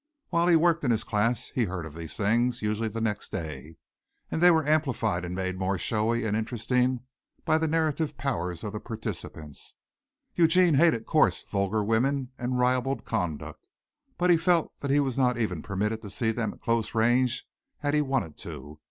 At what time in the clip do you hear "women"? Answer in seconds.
11.83-12.31